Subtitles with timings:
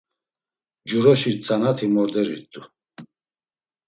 [0.87, 2.61] Juroşi tzanati morderirt̆u.